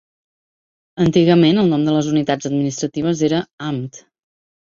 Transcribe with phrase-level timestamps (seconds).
[1.05, 4.01] Antigament el nom de les unitats administratives era "Amt".